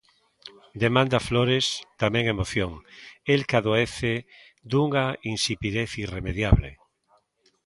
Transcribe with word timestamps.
Demanda 0.83 1.19
Flores 1.27 1.65
tamén 2.01 2.23
"emoción", 2.33 2.71
el, 3.33 3.41
que 3.47 3.55
adoece 3.59 4.13
dunha 4.71 5.05
insipidez 5.33 5.89
irremediable. 6.05 6.71